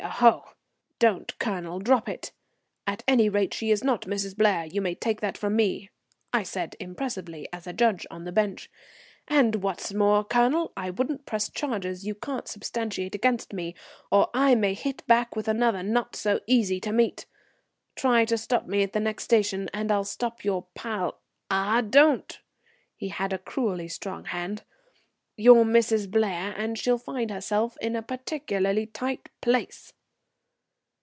Oho! 0.03 0.43
Don't, 0.97 1.37
Colonel, 1.37 1.77
drop 1.79 2.09
it. 2.09 2.31
At 2.87 3.03
any 3.07 3.29
rate, 3.29 3.53
she 3.53 3.69
is 3.69 3.83
not 3.83 4.01
Mrs. 4.03 4.35
Blair; 4.35 4.65
you 4.65 4.81
may 4.81 4.95
take 4.95 5.21
that 5.21 5.37
from 5.37 5.55
me," 5.55 5.91
I 6.33 6.41
said 6.41 6.75
as 6.75 6.77
impressively 6.85 7.47
as 7.53 7.67
a 7.67 7.73
judge 7.73 8.07
on 8.11 8.23
the 8.25 8.31
bench. 8.31 8.69
"And 9.27 9.57
what's 9.57 9.93
more, 9.93 10.23
Colonel, 10.23 10.73
I 10.75 10.89
wouldn't 10.89 11.27
press 11.27 11.49
charges 11.51 12.03
you 12.05 12.15
can't 12.15 12.47
substantiate 12.47 13.13
against 13.13 13.53
me, 13.53 13.75
or 14.11 14.31
I 14.33 14.53
may 14.55 14.73
hit 14.73 15.05
back 15.05 15.35
with 15.35 15.47
another 15.47 15.83
not 15.83 16.15
so 16.15 16.39
easy 16.47 16.79
to 16.81 16.91
meet. 16.91 17.27
Try 17.95 18.25
to 18.25 18.39
stop 18.39 18.65
me 18.65 18.81
at 18.81 18.93
the 18.93 18.99
next 18.99 19.23
station, 19.25 19.69
and 19.71 19.91
I'll 19.91 20.03
stop 20.03 20.43
your 20.43 20.65
pal 20.73 21.19
ah, 21.51 21.81
don't" 21.81 22.39
he 22.95 23.09
had 23.09 23.33
a 23.33 23.37
cruelly 23.37 23.87
strong 23.87 24.25
hand 24.25 24.63
"your 25.37 25.63
Mrs. 25.65 26.11
Blair, 26.11 26.53
and 26.55 26.77
she'll 26.77 26.99
find 26.99 27.31
herself 27.31 27.75
in 27.81 27.95
a 27.95 28.01
particularly 28.03 28.85
tight 28.85 29.29
place." 29.41 29.93